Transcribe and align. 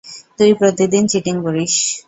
তুই 0.37 0.51
প্রতিদিন 0.53 1.03
চিটিং 1.07 1.35
করিস। 1.45 1.73